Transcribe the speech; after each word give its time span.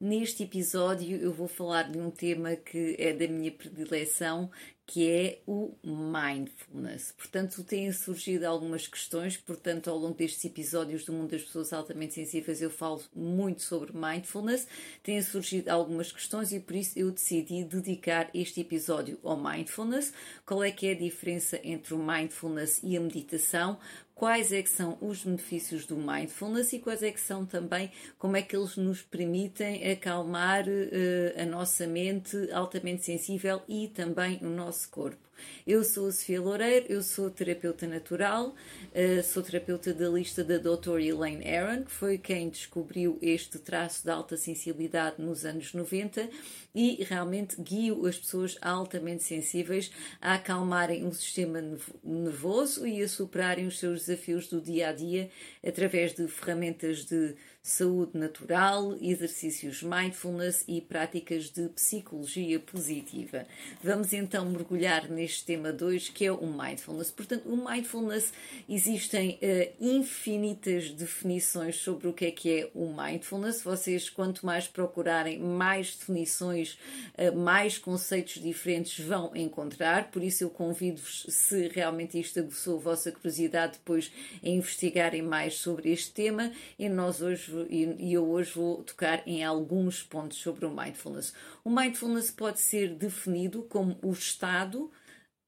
Neste 0.00 0.44
episódio 0.44 1.18
eu 1.18 1.30
vou 1.30 1.46
falar 1.46 1.90
de 1.90 1.98
um 1.98 2.10
tema 2.10 2.56
que 2.56 2.96
é 2.98 3.12
da 3.12 3.28
minha 3.28 3.52
predileção, 3.52 4.50
que 4.86 5.06
é 5.06 5.42
o 5.46 5.74
mindfulness. 5.84 7.12
Portanto, 7.12 7.62
têm 7.62 7.92
surgido 7.92 8.46
algumas 8.46 8.88
questões, 8.88 9.36
portanto, 9.36 9.90
ao 9.90 9.98
longo 9.98 10.14
destes 10.14 10.42
episódios 10.46 11.04
do 11.04 11.12
mundo 11.12 11.32
das 11.32 11.42
pessoas 11.42 11.74
altamente 11.74 12.14
sensíveis 12.14 12.62
eu 12.62 12.70
falo 12.70 13.02
muito 13.14 13.60
sobre 13.60 13.92
mindfulness. 13.94 14.66
Têm 15.02 15.20
surgido 15.20 15.68
algumas 15.68 16.10
questões 16.10 16.50
e 16.50 16.60
por 16.60 16.76
isso 16.76 16.98
eu 16.98 17.10
decidi 17.10 17.62
dedicar 17.62 18.30
este 18.32 18.62
episódio 18.62 19.18
ao 19.22 19.36
mindfulness. 19.36 20.14
Qual 20.46 20.64
é 20.64 20.70
que 20.70 20.86
é 20.86 20.92
a 20.92 20.98
diferença 20.98 21.60
entre 21.62 21.92
o 21.92 21.98
mindfulness 21.98 22.80
e 22.82 22.96
a 22.96 23.00
meditação? 23.00 23.78
quais 24.20 24.52
é 24.52 24.62
que 24.62 24.68
são 24.68 24.98
os 25.00 25.24
benefícios 25.24 25.86
do 25.86 25.96
mindfulness 25.96 26.74
e 26.74 26.78
quais 26.78 27.02
é 27.02 27.10
que 27.10 27.18
são 27.18 27.46
também 27.46 27.90
como 28.18 28.36
é 28.36 28.42
que 28.42 28.54
eles 28.54 28.76
nos 28.76 29.00
permitem 29.00 29.82
acalmar 29.92 30.64
uh, 30.66 31.40
a 31.40 31.44
nossa 31.44 31.86
mente 31.86 32.36
altamente 32.52 33.04
sensível 33.04 33.62
e 33.68 33.88
também 33.88 34.38
o 34.42 34.48
nosso 34.48 34.88
corpo. 34.90 35.29
Eu 35.66 35.84
sou 35.84 36.08
a 36.08 36.12
Sofia 36.12 36.40
Loureiro, 36.40 36.86
eu 36.88 37.02
sou 37.02 37.30
terapeuta 37.30 37.86
natural, 37.86 38.48
uh, 38.48 39.22
sou 39.22 39.42
terapeuta 39.42 39.92
da 39.92 40.08
lista 40.08 40.42
da 40.42 40.58
Dr. 40.58 41.00
Elaine 41.00 41.46
Aron, 41.48 41.84
que 41.84 41.90
foi 41.90 42.18
quem 42.18 42.48
descobriu 42.48 43.18
este 43.20 43.58
traço 43.58 44.04
de 44.04 44.10
alta 44.10 44.36
sensibilidade 44.36 45.20
nos 45.22 45.44
anos 45.44 45.72
90 45.72 46.28
e 46.74 47.02
realmente 47.04 47.60
guio 47.60 48.06
as 48.06 48.18
pessoas 48.18 48.56
altamente 48.60 49.22
sensíveis 49.22 49.90
a 50.20 50.34
acalmarem 50.34 51.06
o 51.06 51.12
sistema 51.12 51.62
nervoso 52.02 52.86
e 52.86 53.02
a 53.02 53.08
superarem 53.08 53.66
os 53.66 53.78
seus 53.78 54.06
desafios 54.06 54.46
do 54.46 54.60
dia 54.60 54.88
a 54.88 54.92
dia 54.92 55.30
através 55.64 56.14
de 56.14 56.26
ferramentas 56.28 57.04
de 57.04 57.34
saúde 57.62 58.16
natural, 58.16 58.96
exercícios 59.00 59.82
mindfulness 59.82 60.64
e 60.66 60.80
práticas 60.80 61.50
de 61.50 61.68
psicologia 61.68 62.58
positiva. 62.58 63.46
Vamos 63.82 64.12
então 64.12 64.48
mergulhar 64.48 65.08
neste 65.10 65.29
tema 65.38 65.72
2 65.72 66.08
que 66.08 66.24
é 66.24 66.32
o 66.32 66.46
mindfulness. 66.46 67.10
Portanto, 67.10 67.46
o 67.46 67.56
mindfulness 67.56 68.32
existem 68.68 69.38
uh, 69.42 69.72
infinitas 69.78 70.90
definições 70.90 71.76
sobre 71.76 72.08
o 72.08 72.12
que 72.12 72.24
é 72.24 72.30
que 72.30 72.60
é 72.60 72.70
o 72.74 72.92
mindfulness. 72.92 73.62
Vocês, 73.62 74.08
quanto 74.08 74.46
mais 74.46 74.66
procurarem, 74.66 75.38
mais 75.38 75.94
definições, 75.94 76.78
uh, 77.18 77.36
mais 77.36 77.76
conceitos 77.78 78.42
diferentes 78.42 79.04
vão 79.04 79.30
encontrar. 79.36 80.10
Por 80.10 80.22
isso, 80.22 80.44
eu 80.44 80.50
convido-vos, 80.50 81.26
se 81.28 81.68
realmente 81.68 82.18
isto 82.18 82.40
aguçou 82.40 82.78
a 82.78 82.80
vossa 82.80 83.12
curiosidade, 83.12 83.74
depois 83.74 84.10
a 84.42 84.48
investigarem 84.48 85.22
mais 85.22 85.54
sobre 85.54 85.92
este 85.92 86.12
tema. 86.12 86.50
E 86.78 86.88
nós 86.88 87.20
hoje 87.20 87.50
e 87.68 88.12
eu 88.12 88.28
hoje 88.28 88.52
vou 88.54 88.82
tocar 88.82 89.22
em 89.26 89.44
alguns 89.44 90.02
pontos 90.02 90.38
sobre 90.38 90.64
o 90.64 90.70
mindfulness. 90.70 91.32
O 91.64 91.70
mindfulness 91.70 92.30
pode 92.30 92.60
ser 92.60 92.94
definido 92.94 93.62
como 93.64 93.98
o 94.02 94.12
estado 94.12 94.90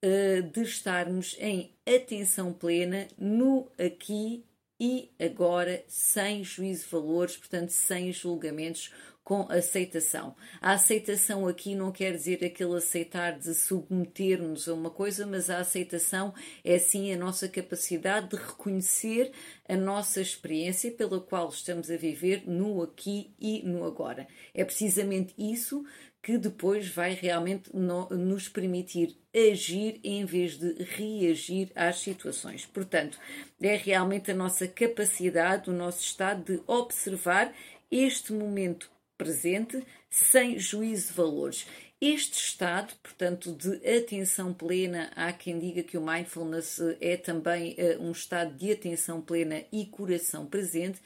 uh, 0.04 0.42
de 0.42 0.62
estarmos 0.62 1.36
em 1.38 1.70
atenção 1.86 2.52
plena 2.52 3.08
no 3.18 3.68
aqui 3.78 4.44
e 4.80 5.10
agora, 5.20 5.84
sem 5.86 6.42
juízo 6.42 6.86
de 6.86 6.90
valores, 6.90 7.36
portanto, 7.36 7.70
sem 7.70 8.12
julgamentos 8.12 8.90
com 9.24 9.46
aceitação. 9.48 10.34
A 10.60 10.72
aceitação 10.72 11.46
aqui 11.46 11.74
não 11.74 11.92
quer 11.92 12.12
dizer 12.12 12.44
aquele 12.44 12.74
aceitar 12.76 13.38
de 13.38 13.54
submeter-nos 13.54 14.68
a 14.68 14.74
uma 14.74 14.90
coisa, 14.90 15.24
mas 15.26 15.48
a 15.48 15.58
aceitação 15.58 16.34
é 16.64 16.78
sim 16.78 17.12
a 17.12 17.16
nossa 17.16 17.48
capacidade 17.48 18.30
de 18.30 18.36
reconhecer 18.36 19.30
a 19.68 19.76
nossa 19.76 20.20
experiência 20.20 20.90
pela 20.90 21.20
qual 21.20 21.48
estamos 21.48 21.88
a 21.90 21.96
viver 21.96 22.42
no 22.46 22.82
aqui 22.82 23.32
e 23.40 23.62
no 23.62 23.84
agora. 23.84 24.26
É 24.52 24.64
precisamente 24.64 25.32
isso 25.38 25.84
que 26.22 26.38
depois 26.38 26.88
vai 26.88 27.14
realmente 27.14 27.74
no, 27.74 28.08
nos 28.10 28.48
permitir 28.48 29.16
agir 29.34 29.98
em 30.04 30.24
vez 30.24 30.56
de 30.56 30.82
reagir 30.84 31.72
às 31.74 31.98
situações. 31.98 32.64
Portanto, 32.64 33.18
é 33.60 33.74
realmente 33.76 34.30
a 34.30 34.34
nossa 34.34 34.68
capacidade, 34.68 35.68
o 35.68 35.72
nosso 35.72 36.02
estado 36.02 36.44
de 36.44 36.62
observar 36.66 37.52
este 37.90 38.32
momento 38.32 38.90
presente, 39.18 39.82
sem 40.08 40.58
juízo 40.58 41.08
de 41.08 41.14
valores. 41.14 41.66
Este 42.00 42.36
estado, 42.36 42.94
portanto, 43.00 43.52
de 43.52 43.76
atenção 43.96 44.52
plena, 44.52 45.12
há 45.14 45.32
quem 45.32 45.58
diga 45.58 45.84
que 45.84 45.96
o 45.96 46.04
mindfulness 46.04 46.80
é 47.00 47.16
também 47.16 47.76
uh, 47.78 48.02
um 48.02 48.10
estado 48.10 48.56
de 48.56 48.72
atenção 48.72 49.20
plena 49.20 49.62
e 49.70 49.86
coração 49.86 50.44
presente, 50.44 51.00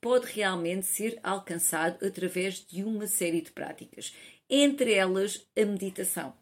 pode 0.00 0.32
realmente 0.32 0.86
ser 0.86 1.18
alcançado 1.22 2.04
através 2.04 2.64
de 2.66 2.82
uma 2.82 3.06
série 3.06 3.42
de 3.42 3.50
práticas, 3.50 4.14
entre 4.50 4.92
elas 4.92 5.46
a 5.56 5.64
meditação. 5.64 6.34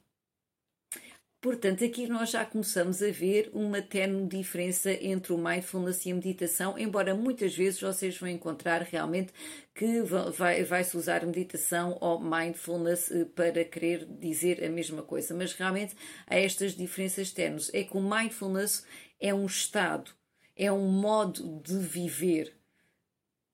Portanto, 1.40 1.84
aqui 1.84 2.08
nós 2.08 2.30
já 2.30 2.44
começamos 2.44 3.00
a 3.00 3.12
ver 3.12 3.48
uma 3.54 3.80
tenue 3.80 4.26
diferença 4.26 4.90
entre 4.90 5.32
o 5.32 5.38
mindfulness 5.38 6.04
e 6.04 6.10
a 6.10 6.14
meditação, 6.16 6.76
embora 6.76 7.14
muitas 7.14 7.56
vezes 7.56 7.80
vocês 7.80 8.18
vão 8.18 8.28
encontrar 8.28 8.82
realmente 8.82 9.32
que 9.72 10.02
vai, 10.02 10.64
vai-se 10.64 10.96
usar 10.96 11.24
meditação 11.24 11.96
ou 12.00 12.20
mindfulness 12.20 13.12
eh, 13.12 13.24
para 13.24 13.64
querer 13.64 14.04
dizer 14.18 14.64
a 14.64 14.68
mesma 14.68 15.00
coisa, 15.00 15.32
mas 15.32 15.52
realmente 15.52 15.94
há 16.26 16.36
estas 16.36 16.74
diferenças 16.74 17.30
tenues. 17.30 17.70
É 17.72 17.84
que 17.84 17.96
o 17.96 18.02
mindfulness 18.02 18.84
é 19.20 19.32
um 19.32 19.46
estado, 19.46 20.10
é 20.56 20.72
um 20.72 20.88
modo 20.88 21.60
de 21.62 21.78
viver 21.78 22.57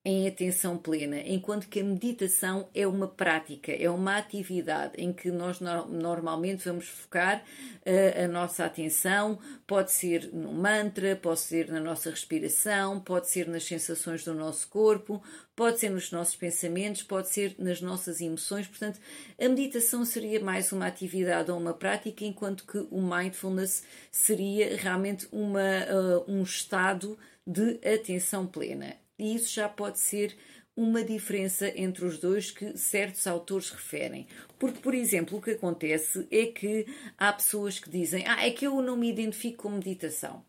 em 0.06 0.28
atenção 0.28 0.76
plena, 0.76 1.18
enquanto 1.20 1.66
que 1.66 1.80
a 1.80 1.84
meditação 1.84 2.68
é 2.74 2.86
uma 2.86 3.08
prática, 3.08 3.72
é 3.72 3.88
uma 3.88 4.18
atividade 4.18 4.92
em 4.98 5.14
que 5.14 5.30
nós 5.30 5.60
no 5.60 5.86
normalmente 5.88 6.62
vamos 6.66 6.86
focar 6.86 7.42
uh, 7.86 8.24
a 8.24 8.28
nossa 8.28 8.66
atenção, 8.66 9.38
pode 9.66 9.92
ser 9.92 10.28
no 10.30 10.52
mantra, 10.52 11.16
pode 11.16 11.40
ser 11.40 11.72
na 11.72 11.80
nossa 11.80 12.10
respiração, 12.10 13.00
pode 13.00 13.30
ser 13.30 13.48
nas 13.48 13.64
sensações 13.64 14.22
do 14.22 14.34
nosso 14.34 14.68
corpo, 14.68 15.22
pode 15.56 15.80
ser 15.80 15.88
nos 15.88 16.12
nossos 16.12 16.36
pensamentos, 16.36 17.02
pode 17.02 17.30
ser 17.30 17.54
nas 17.58 17.80
nossas 17.80 18.20
emoções. 18.20 18.66
Portanto, 18.66 19.00
a 19.40 19.48
meditação 19.48 20.04
seria 20.04 20.38
mais 20.38 20.70
uma 20.70 20.86
atividade 20.86 21.50
ou 21.50 21.56
uma 21.56 21.72
prática, 21.72 22.26
enquanto 22.26 22.66
que 22.66 22.86
o 22.90 23.00
mindfulness 23.00 23.82
seria 24.10 24.76
realmente 24.76 25.26
uma, 25.32 25.60
uh, 25.60 26.30
um 26.30 26.42
estado 26.42 27.16
de 27.46 27.80
atenção 27.82 28.46
plena. 28.46 29.02
E 29.18 29.34
isso 29.34 29.52
já 29.52 29.68
pode 29.68 29.98
ser 29.98 30.36
uma 30.76 31.04
diferença 31.04 31.68
entre 31.78 32.04
os 32.04 32.18
dois 32.18 32.50
que 32.50 32.76
certos 32.76 33.26
autores 33.26 33.70
referem. 33.70 34.26
Porque, 34.58 34.80
por 34.80 34.94
exemplo, 34.94 35.38
o 35.38 35.42
que 35.42 35.52
acontece 35.52 36.26
é 36.30 36.46
que 36.46 36.86
há 37.16 37.32
pessoas 37.32 37.78
que 37.78 37.88
dizem: 37.88 38.24
Ah, 38.26 38.44
é 38.46 38.50
que 38.50 38.66
eu 38.66 38.80
não 38.82 38.96
me 38.96 39.08
identifico 39.08 39.64
com 39.64 39.70
meditação. 39.70 40.44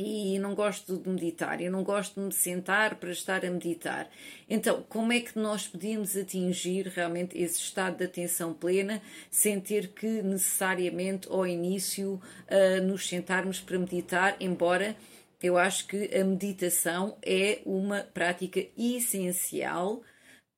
E 0.00 0.38
não 0.38 0.54
gosto 0.54 0.96
de 0.96 1.08
meditar, 1.08 1.60
eu 1.60 1.72
não 1.72 1.82
gosto 1.82 2.20
de 2.20 2.26
me 2.26 2.32
sentar 2.32 2.94
para 3.00 3.10
estar 3.10 3.44
a 3.44 3.50
meditar. 3.50 4.08
Então, 4.48 4.84
como 4.88 5.12
é 5.12 5.18
que 5.18 5.36
nós 5.36 5.66
podíamos 5.66 6.16
atingir 6.16 6.86
realmente 6.86 7.36
esse 7.36 7.58
estado 7.58 7.96
de 7.96 8.04
atenção 8.04 8.54
plena 8.54 9.02
sem 9.28 9.60
ter 9.60 9.88
que 9.88 10.22
necessariamente 10.22 11.26
ao 11.28 11.44
início 11.44 12.12
uh, 12.12 12.82
nos 12.86 13.08
sentarmos 13.08 13.58
para 13.58 13.76
meditar, 13.76 14.36
embora 14.38 14.94
eu 15.42 15.56
acho 15.56 15.86
que 15.86 16.14
a 16.16 16.24
meditação 16.24 17.16
é 17.22 17.60
uma 17.64 18.00
prática 18.02 18.60
essencial 18.76 20.02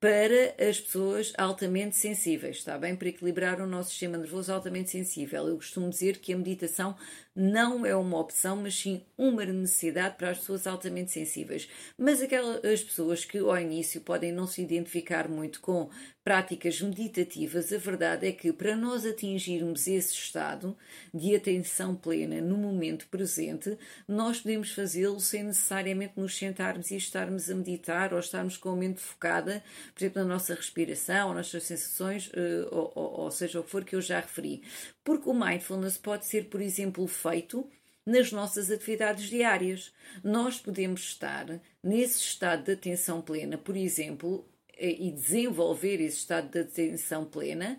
para 0.00 0.54
as 0.58 0.80
pessoas 0.80 1.32
altamente 1.36 1.94
sensíveis, 1.94 2.56
está 2.56 2.78
bem? 2.78 2.96
Para 2.96 3.08
equilibrar 3.08 3.60
o 3.60 3.66
nosso 3.66 3.90
sistema 3.90 4.16
nervoso 4.16 4.50
altamente 4.50 4.88
sensível. 4.88 5.46
Eu 5.46 5.56
costumo 5.56 5.90
dizer 5.90 6.18
que 6.18 6.32
a 6.32 6.38
meditação 6.38 6.96
não 7.34 7.86
é 7.86 7.94
uma 7.94 8.18
opção, 8.18 8.56
mas 8.56 8.74
sim 8.74 9.02
uma 9.16 9.44
necessidade 9.44 10.16
para 10.16 10.30
as 10.30 10.38
pessoas 10.38 10.66
altamente 10.66 11.12
sensíveis. 11.12 11.68
Mas 11.96 12.20
aquelas 12.20 12.82
pessoas 12.82 13.24
que 13.24 13.38
ao 13.38 13.58
início 13.58 14.00
podem 14.00 14.32
não 14.32 14.46
se 14.46 14.62
identificar 14.62 15.28
muito 15.28 15.60
com 15.60 15.88
práticas 16.22 16.80
meditativas, 16.80 17.72
a 17.72 17.78
verdade 17.78 18.26
é 18.26 18.32
que 18.32 18.52
para 18.52 18.76
nós 18.76 19.06
atingirmos 19.06 19.86
esse 19.86 20.12
estado 20.12 20.76
de 21.14 21.34
atenção 21.34 21.94
plena 21.94 22.40
no 22.40 22.56
momento 22.56 23.08
presente, 23.08 23.76
nós 24.06 24.40
podemos 24.40 24.72
fazê-lo 24.72 25.18
sem 25.18 25.44
necessariamente 25.44 26.14
nos 26.16 26.36
sentarmos 26.36 26.90
e 26.90 26.96
estarmos 26.96 27.50
a 27.50 27.54
meditar 27.54 28.12
ou 28.12 28.20
estarmos 28.20 28.56
com 28.56 28.70
a 28.70 28.76
mente 28.76 29.00
focada, 29.00 29.62
por 29.94 30.02
exemplo, 30.02 30.22
na 30.22 30.28
nossa 30.28 30.54
respiração, 30.54 31.32
nas 31.32 31.46
suas 31.46 31.64
sensações, 31.64 32.30
eh, 32.34 32.68
ou, 32.70 32.92
ou, 32.94 33.20
ou 33.20 33.30
seja 33.30 33.60
o 33.60 33.64
que 33.64 33.70
for 33.70 33.84
que 33.84 33.96
eu 33.96 34.00
já 34.00 34.20
referi. 34.20 34.62
Porque 35.02 35.28
o 35.28 35.34
mindfulness 35.34 35.96
pode 35.96 36.26
ser, 36.26 36.44
por 36.44 36.60
exemplo, 36.60 37.06
feito 37.20 37.69
nas 38.05 38.32
nossas 38.32 38.70
atividades 38.70 39.28
diárias. 39.28 39.93
Nós 40.25 40.58
podemos 40.58 41.00
estar 41.02 41.61
nesse 41.82 42.20
estado 42.20 42.64
de 42.64 42.72
atenção 42.72 43.20
plena, 43.20 43.58
por 43.58 43.76
exemplo, 43.76 44.49
e 44.78 45.11
desenvolver 45.11 46.00
esse 46.00 46.19
estado 46.19 46.50
de 46.50 46.61
atenção 46.61 47.25
plena 47.25 47.78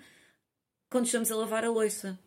quando 0.90 1.06
estamos 1.06 1.32
a 1.32 1.36
lavar 1.36 1.66
a 1.66 1.70
louça. 1.70 2.20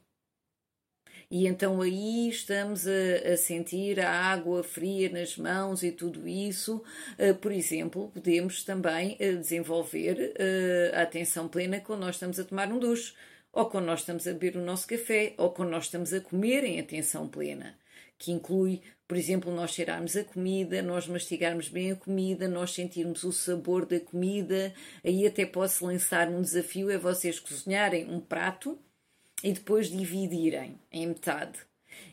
E 1.30 1.46
então 1.46 1.80
aí 1.80 2.28
estamos 2.28 2.86
a, 2.86 3.32
a, 3.32 3.36
sentir 3.36 3.98
a 3.98 4.10
água 4.10 4.62
fria 4.62 5.08
nas 5.08 5.36
mãos 5.36 5.82
e 5.82 5.90
tudo 5.90 6.28
isso. 6.28 6.82
Uh, 7.18 7.34
por 7.34 7.50
exemplo, 7.50 8.10
podemos 8.12 8.62
também 8.62 9.14
uh, 9.14 9.38
desenvolver 9.38 10.34
uh, 10.38 10.96
a 10.96 11.02
atenção 11.02 11.48
plena 11.48 11.80
quando 11.80 12.00
nós 12.00 12.16
estamos 12.16 12.38
a 12.38 12.44
tomar 12.44 12.70
um 12.70 12.78
duche, 12.78 13.14
ou 13.54 13.66
quando 13.66 13.86
nós 13.86 14.00
estamos 14.00 14.26
a 14.26 14.32
beber 14.32 14.56
o 14.56 14.64
nosso 14.64 14.86
café, 14.86 15.34
ou 15.38 15.50
quando 15.50 15.70
nós 15.70 15.84
estamos 15.84 16.12
a 16.12 16.20
comer 16.20 16.64
em 16.64 16.80
atenção 16.80 17.28
plena 17.28 17.78
que 18.18 18.32
inclui, 18.32 18.80
por 19.06 19.16
exemplo, 19.16 19.54
nós 19.54 19.72
cheirarmos 19.72 20.16
a 20.16 20.24
comida, 20.24 20.82
nós 20.82 21.06
mastigarmos 21.06 21.68
bem 21.68 21.92
a 21.92 21.96
comida, 21.96 22.48
nós 22.48 22.72
sentirmos 22.72 23.22
o 23.24 23.32
sabor 23.32 23.86
da 23.86 24.00
comida. 24.00 24.72
Aí 25.04 25.26
até 25.26 25.44
posso 25.44 25.86
lançar 25.86 26.28
um 26.28 26.40
desafio: 26.40 26.90
é 26.90 26.98
vocês 26.98 27.38
cozinharem 27.38 28.10
um 28.10 28.20
prato 28.20 28.78
e 29.42 29.52
depois 29.52 29.88
dividirem 29.88 30.80
em 30.90 31.06
metade. 31.06 31.58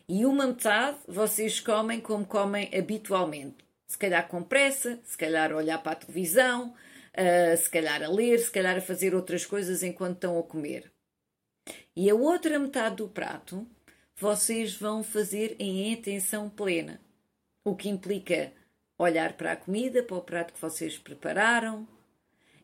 E 0.08 0.24
uma 0.26 0.46
metade 0.46 0.98
vocês 1.08 1.60
comem 1.60 2.00
como 2.00 2.26
comem 2.26 2.70
habitualmente. 2.76 3.64
Se 3.86 3.98
calhar 3.98 4.28
com 4.28 4.42
pressa, 4.42 5.00
se 5.04 5.16
calhar 5.16 5.52
a 5.52 5.56
olhar 5.56 5.78
para 5.82 5.92
a 5.92 5.96
televisão, 5.96 6.74
uh, 7.14 7.56
se 7.56 7.70
calhar 7.70 8.02
a 8.02 8.08
ler, 8.08 8.38
se 8.38 8.50
calhar 8.50 8.76
a 8.76 8.80
fazer 8.80 9.14
outras 9.14 9.44
coisas 9.44 9.82
enquanto 9.82 10.14
estão 10.14 10.38
a 10.38 10.42
comer. 10.42 10.91
E 11.94 12.08
a 12.08 12.14
outra 12.14 12.58
metade 12.58 12.96
do 12.96 13.08
prato 13.08 13.66
vocês 14.16 14.74
vão 14.74 15.02
fazer 15.02 15.56
em 15.58 15.92
atenção 15.92 16.48
plena, 16.48 17.00
o 17.64 17.76
que 17.76 17.88
implica 17.88 18.52
olhar 18.98 19.34
para 19.34 19.52
a 19.52 19.56
comida, 19.56 20.02
para 20.02 20.16
o 20.16 20.22
prato 20.22 20.54
que 20.54 20.60
vocês 20.60 20.96
prepararam, 20.96 21.86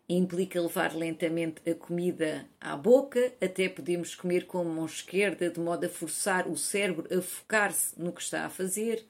implica 0.08 0.60
levar 0.60 0.94
lentamente 0.94 1.68
a 1.68 1.74
comida 1.74 2.48
à 2.58 2.74
boca, 2.74 3.34
até 3.40 3.68
podemos 3.68 4.14
comer 4.14 4.46
com 4.46 4.60
a 4.60 4.64
mão 4.64 4.86
esquerda, 4.86 5.50
de 5.50 5.60
modo 5.60 5.84
a 5.84 5.88
forçar 5.90 6.48
o 6.48 6.56
cérebro 6.56 7.06
a 7.14 7.20
focar-se 7.20 8.00
no 8.00 8.12
que 8.12 8.22
está 8.22 8.46
a 8.46 8.50
fazer, 8.50 9.06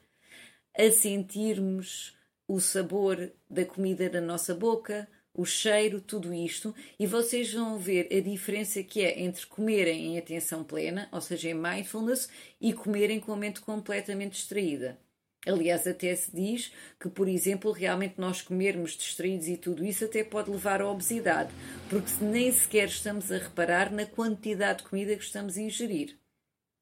a 0.77 0.91
sentirmos 0.91 2.17
o 2.45 2.59
sabor 2.59 3.31
da 3.49 3.63
comida 3.63 4.09
na 4.09 4.19
nossa 4.19 4.53
boca, 4.53 5.07
o 5.39 5.45
cheiro, 5.45 6.01
tudo 6.01 6.33
isto, 6.33 6.75
e 6.99 7.07
vocês 7.07 7.53
vão 7.53 7.77
ver 7.77 8.09
a 8.11 8.19
diferença 8.19 8.83
que 8.83 9.01
é 9.01 9.21
entre 9.21 9.45
comerem 9.45 10.07
em 10.07 10.17
atenção 10.17 10.65
plena, 10.65 11.07
ou 11.13 11.21
seja, 11.21 11.49
em 11.49 11.53
mindfulness, 11.53 12.27
e 12.59 12.73
comerem 12.73 13.21
com 13.21 13.31
a 13.31 13.37
mente 13.37 13.61
completamente 13.61 14.33
distraída. 14.33 14.99
Aliás, 15.47 15.87
até 15.87 16.13
se 16.13 16.35
diz 16.35 16.73
que, 16.99 17.07
por 17.07 17.29
exemplo, 17.29 17.71
realmente 17.71 18.15
nós 18.17 18.41
comermos 18.41 18.97
distraídos 18.97 19.47
e 19.47 19.55
tudo 19.55 19.85
isso 19.85 20.03
até 20.03 20.25
pode 20.25 20.51
levar 20.51 20.81
à 20.81 20.91
obesidade, 20.91 21.53
porque 21.89 22.11
nem 22.21 22.51
sequer 22.51 22.89
estamos 22.89 23.31
a 23.31 23.37
reparar 23.37 23.89
na 23.93 24.05
quantidade 24.05 24.79
de 24.79 24.89
comida 24.89 25.15
que 25.15 25.23
estamos 25.23 25.57
a 25.57 25.61
ingerir. 25.61 26.18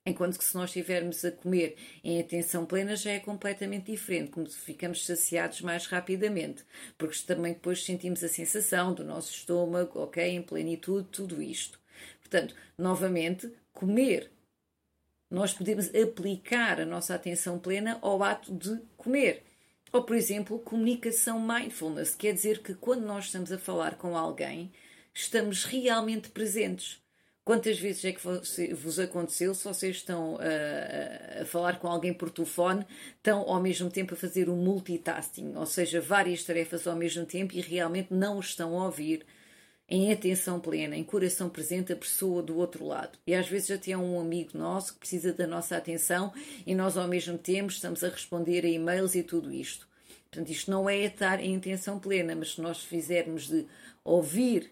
Enquanto 0.07 0.38
que 0.38 0.45
se 0.45 0.56
nós 0.56 0.69
estivermos 0.69 1.25
a 1.25 1.31
comer 1.31 1.75
em 2.01 2.18
atenção 2.18 2.65
plena 2.65 2.95
já 2.95 3.12
é 3.12 3.19
completamente 3.19 3.92
diferente, 3.92 4.31
como 4.31 4.50
ficamos 4.50 5.06
saciados 5.06 5.59
mais 5.59 5.86
rapidamente, 5.86 6.63
porque 6.98 7.19
também 7.27 7.51
depois 7.51 7.83
sentimos 7.83 8.24
a 8.24 8.30
sensação 8.30 8.94
do 8.94 9.04
nosso 9.04 9.33
estômago, 9.33 10.00
ok, 10.00 10.24
em 10.24 10.42
plenitude, 10.42 11.09
tudo 11.12 11.42
isto. 11.42 11.77
Portanto, 12.21 12.56
novamente, 12.77 13.51
comer. 13.74 14.31
Nós 15.30 15.51
podemos 15.54 15.94
aplicar 15.94 16.80
a 16.80 16.86
nossa 16.86 17.13
atenção 17.13 17.59
plena 17.59 18.00
ao 18.01 18.24
ato 18.24 18.54
de 18.56 18.80
comer. 18.95 19.44
Ou, 19.92 20.04
por 20.04 20.15
exemplo, 20.15 20.57
comunicação 20.59 21.38
mindfulness, 21.38 22.15
quer 22.15 22.31
dizer 22.31 22.63
que 22.63 22.74
quando 22.75 23.06
nós 23.06 23.25
estamos 23.25 23.51
a 23.51 23.59
falar 23.59 23.98
com 23.98 24.15
alguém, 24.15 24.71
estamos 25.13 25.65
realmente 25.65 26.30
presentes 26.30 27.06
Quantas 27.48 27.80
vezes 27.80 28.04
é 28.04 28.12
que 28.12 28.74
vos 28.74 29.00
aconteceu, 29.00 29.56
se 29.56 29.64
vocês 29.64 29.96
estão 29.96 30.38
a, 30.38 31.44
a, 31.44 31.46
falar 31.46 31.80
com 31.80 31.88
alguém 31.88 32.14
por 32.14 32.30
telefone, 32.30 32.86
estão 33.16 33.40
ao 33.40 33.62
mesmo 33.62 33.90
tempo 33.90 34.14
a 34.14 34.18
fazer 34.18 34.50
o 34.50 34.54
um 34.54 34.58
multitasking, 34.58 35.56
ou 35.56 35.66
seja, 35.66 36.02
várias 36.02 36.44
tarefas 36.44 36.86
ao 36.86 36.98
mesmo 36.98 37.26
tempo 37.26 37.56
e 37.56 37.62
realmente 37.62 38.14
não 38.14 38.42
estão 38.42 38.78
a 38.78 38.84
ouvir 38.84 39.26
em 39.88 40.12
atenção 40.12 40.60
plena, 40.60 40.98
em 40.98 41.06
coração 41.06 41.48
presente 41.48 41.94
a 41.94 41.96
pessoa 41.96 42.44
do 42.44 42.58
outro 42.58 42.86
lado. 42.86 43.18
E 43.26 43.34
às 43.34 43.48
vezes 43.48 43.72
até 43.72 43.92
é 43.92 43.98
um 43.98 44.20
amigo 44.20 44.58
nosso 44.58 44.96
que 44.96 45.00
precisa 45.00 45.32
da 45.32 45.48
nossa 45.48 45.78
atenção 45.78 46.34
e 46.66 46.76
nós 46.76 46.98
ao 46.98 47.08
mesmo 47.08 47.38
tempo 47.38 47.72
estamos 47.72 48.04
a 48.04 48.10
responder 48.10 48.66
a 48.66 48.70
e-mails 48.70 49.16
e 49.16 49.24
tudo 49.24 49.54
isto. 49.54 49.88
Portanto, 50.30 50.50
isto 50.50 50.70
não 50.70 50.90
é 50.90 50.98
estar 51.06 51.40
em 51.40 51.56
atenção 51.56 51.98
plena, 51.98 52.36
mas 52.36 52.56
se 52.56 52.62
nós 52.62 52.84
fizermos 52.84 53.48
de 53.48 53.66
ouvir 54.04 54.70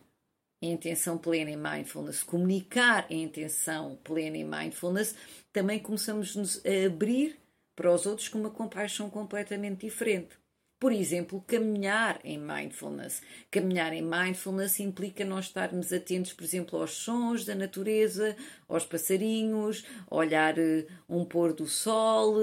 intenção 0.62 1.18
plena 1.18 1.52
em 1.52 1.57
mindfulness, 1.57 2.24
comunicar 2.24 3.06
em 3.10 3.24
intenção 3.24 3.98
plena 4.04 4.38
em 4.38 4.44
mindfulness, 4.44 5.16
também 5.52 5.80
começamos 5.80 6.62
a 6.66 6.86
abrir 6.88 7.38
para 7.75 7.94
os 7.94 8.06
outros 8.06 8.28
com 8.28 8.40
uma 8.40 8.50
compaixão 8.50 9.10
completamente 9.10 9.86
diferente. 9.86 10.38
Por 10.80 10.92
exemplo, 10.92 11.44
caminhar 11.48 12.19
em 12.24 12.38
mindfulness. 12.38 13.22
Caminhar 13.50 13.94
em 13.94 14.02
mindfulness 14.02 14.80
implica 14.80 15.24
nós 15.24 15.46
estarmos 15.46 15.92
atentos, 15.94 16.34
por 16.34 16.44
exemplo, 16.44 16.80
aos 16.80 16.92
sons 16.92 17.46
da 17.46 17.56
natureza, 17.56 18.36
aos 18.68 18.86
passarinhos, 18.86 19.86
olhar 20.12 20.60
eh, 20.60 20.86
um 21.07 21.24
pôr 21.24 21.54
do 21.54 21.66
sol, 21.66 22.36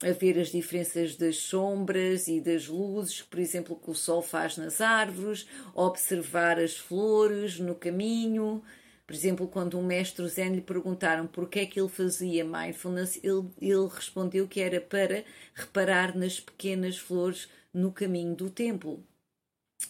a 0.00 0.12
ver 0.12 0.38
as 0.38 0.48
diferenças 0.52 1.16
das 1.16 1.38
sombras 1.38 2.28
e 2.28 2.40
das 2.40 2.68
luzes, 2.68 3.22
por 3.22 3.38
exemplo, 3.40 3.76
que 3.76 3.90
o 3.90 3.94
sol 3.94 4.22
faz 4.22 4.56
nas 4.56 4.80
árvores, 4.80 5.46
observar 5.74 6.58
as 6.58 6.76
flores 6.76 7.58
no 7.58 7.74
caminho. 7.74 8.62
Por 9.06 9.14
exemplo, 9.14 9.48
quando 9.48 9.78
um 9.78 9.82
mestre 9.82 10.28
Zen 10.28 10.54
lhe 10.54 10.60
perguntaram 10.60 11.26
por 11.26 11.48
que 11.48 11.60
é 11.60 11.66
que 11.66 11.80
ele 11.80 11.88
fazia 11.88 12.44
mindfulness, 12.44 13.18
ele, 13.24 13.48
ele 13.60 13.88
respondeu 13.88 14.46
que 14.46 14.60
era 14.60 14.80
para 14.80 15.24
reparar 15.54 16.16
nas 16.16 16.38
pequenas 16.38 16.98
flores 16.98 17.48
no 17.72 17.90
caminho 17.90 18.36
do 18.36 18.50
templo. 18.50 19.04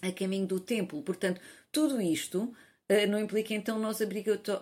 A 0.00 0.12
caminho 0.12 0.46
do 0.46 0.60
templo. 0.60 1.02
Portanto, 1.02 1.40
tudo 1.72 2.00
isto 2.00 2.44
uh, 2.44 3.06
não 3.10 3.18
implica 3.18 3.52
então 3.52 3.78
nós 3.78 3.98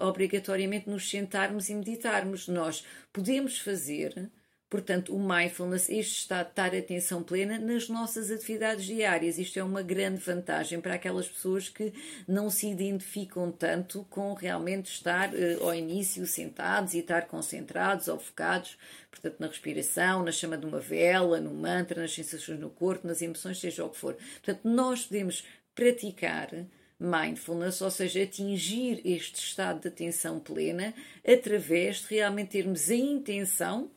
obrigatoriamente 0.01 0.89
nos 0.89 1.09
sentarmos 1.09 1.69
e 1.69 1.75
meditarmos. 1.75 2.49
Nós 2.49 2.85
podemos 3.13 3.59
fazer 3.59 4.31
Portanto, 4.69 5.15
o 5.15 5.19
mindfulness, 5.19 5.89
este 5.89 6.19
está 6.19 6.41
a 6.41 6.43
estar 6.43 6.75
atenção 6.75 7.23
plena 7.23 7.57
nas 7.57 7.89
nossas 7.89 8.33
atividades 8.33 8.85
diárias. 8.85 9.39
Isto 9.39 9.61
é 9.61 9.63
uma 9.63 9.81
grande 9.81 10.21
vantagem 10.21 10.81
para 10.81 10.95
aquelas 10.95 11.29
pessoas 11.29 11.69
que 11.69 11.93
não 12.27 12.51
se 12.51 12.69
identificam 12.69 13.53
tanto 13.53 14.05
com 14.11 14.35
realmente 14.35 14.91
estar 14.91 15.33
uh, 15.33 15.63
ao 15.63 15.73
início 15.73 16.27
sentados 16.27 16.95
e 16.95 16.99
estar 16.99 17.29
concentrados 17.29 18.09
ou 18.09 18.19
focados, 18.19 18.77
portanto, 19.09 19.37
na 19.39 19.47
respiração, 19.47 20.25
na 20.25 20.33
chama 20.33 20.59
de 20.59 20.67
uma 20.67 20.81
vela, 20.81 21.41
no 21.41 21.55
mantra, 21.55 22.03
nas 22.03 22.13
sensações 22.13 22.59
no 22.59 22.71
corpo, 22.71 23.07
nas 23.07 23.23
emoções, 23.23 23.61
seja 23.61 23.85
o 23.85 23.91
que 23.91 23.99
for. 23.99 24.15
Portanto, 24.15 24.63
nós 24.65 25.05
podemos 25.05 25.45
praticar 25.77 26.51
mindfulness, 26.99 27.81
ou 27.83 27.91
seja, 27.91 28.23
atingir 28.25 29.01
este 29.05 29.39
estado 29.39 29.83
de 29.83 29.89
atenção 29.89 30.41
plena 30.41 30.93
através 31.25 32.01
de 32.01 32.17
realmente 32.17 32.51
termos 32.51 32.91
a 32.91 32.95
intenção 32.97 33.91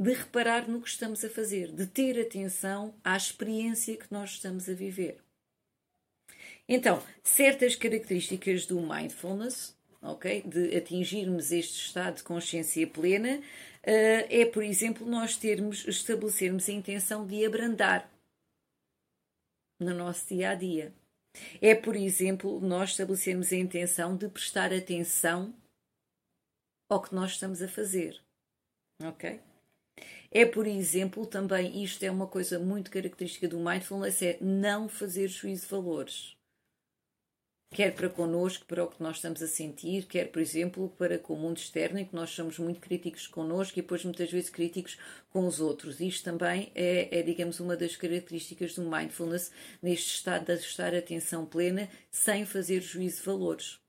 de 0.00 0.12
reparar 0.12 0.68
no 0.68 0.80
que 0.80 0.88
estamos 0.88 1.24
a 1.24 1.30
fazer, 1.30 1.70
de 1.72 1.86
ter 1.86 2.20
atenção 2.20 2.94
à 3.02 3.16
experiência 3.16 3.96
que 3.96 4.10
nós 4.10 4.30
estamos 4.30 4.68
a 4.68 4.74
viver. 4.74 5.22
Então, 6.68 7.02
certas 7.22 7.76
características 7.76 8.66
do 8.66 8.80
mindfulness, 8.80 9.76
ok, 10.02 10.42
de 10.42 10.76
atingirmos 10.76 11.52
este 11.52 11.86
estado 11.86 12.16
de 12.16 12.22
consciência 12.22 12.86
plena, 12.86 13.38
uh, 13.38 14.26
é, 14.30 14.46
por 14.46 14.62
exemplo, 14.62 15.06
nós 15.06 15.36
termos, 15.36 15.86
estabelecermos 15.86 16.68
a 16.68 16.72
intenção 16.72 17.26
de 17.26 17.44
abrandar 17.44 18.10
no 19.78 19.94
nosso 19.94 20.28
dia 20.28 20.50
a 20.50 20.54
dia. 20.54 20.92
É, 21.60 21.74
por 21.74 21.96
exemplo, 21.96 22.60
nós 22.60 22.90
estabelecermos 22.90 23.52
a 23.52 23.56
intenção 23.56 24.16
de 24.16 24.28
prestar 24.28 24.72
atenção 24.72 25.54
ao 26.88 27.02
que 27.02 27.14
nós 27.14 27.32
estamos 27.32 27.60
a 27.60 27.68
fazer. 27.68 28.20
Ok? 29.02 29.40
É, 30.34 30.44
por 30.44 30.66
exemplo, 30.66 31.24
também 31.26 31.82
isto 31.82 32.02
é 32.02 32.10
uma 32.10 32.26
coisa 32.26 32.58
muito 32.58 32.90
característica 32.90 33.48
do 33.48 33.58
mindfulness, 33.58 34.20
é 34.20 34.36
não 34.40 34.86
fazer 34.86 35.28
juízo 35.28 35.62
de 35.62 35.70
valores. 35.70 36.36
quer 37.74 37.94
para 37.94 38.08
connosco, 38.08 38.64
para 38.66 38.84
o 38.84 38.88
que 38.88 39.02
nós 39.02 39.16
estamos 39.16 39.42
a 39.42 39.46
sentir, 39.48 40.06
quer, 40.06 40.30
por 40.30 40.40
exemplo, 40.40 40.88
para 40.96 41.18
com 41.18 41.34
o 41.34 41.36
mundo 41.36 41.58
externo, 41.58 41.98
em 41.98 42.04
que 42.06 42.14
nós 42.14 42.30
somos 42.30 42.58
muito 42.58 42.80
críticos 42.80 43.26
connosco 43.26 43.78
e 43.78 43.82
depois 43.82 44.04
muitas 44.04 44.30
vezes 44.30 44.48
críticos 44.50 44.96
com 45.30 45.46
os 45.46 45.60
outros. 45.60 46.00
Isto 46.00 46.24
também 46.24 46.70
é, 46.74 47.18
é 47.18 47.22
digamos, 47.22 47.60
uma 47.60 47.76
das 47.76 47.96
características 47.96 48.74
do 48.76 48.82
mindfulness, 48.88 49.50
neste 49.82 50.16
estado 50.16 50.46
de 50.46 50.52
ajustar 50.52 50.94
a 50.94 50.98
atenção 50.98 51.44
plena, 51.46 51.88
sem 52.10 52.46
fazer 52.46 52.80
juízo 52.80 53.18
de 53.18 53.26
valores. 53.26 53.83